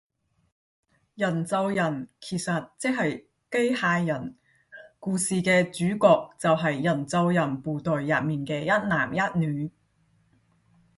[1.13, 3.19] 人造人其實即係
[3.51, 4.35] 機械人，
[4.99, 9.69] 故事嘅主角就係人造人部隊入面嘅一男一女